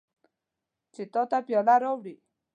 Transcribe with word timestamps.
چې 0.93 1.03
تا 1.13 1.21
ته 1.29 1.37
پیاله 1.47 1.75
راوړي. 1.83 2.15